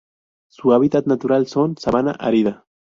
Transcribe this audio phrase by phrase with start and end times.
[0.49, 2.65] Su hábitat natural son: sabana árida.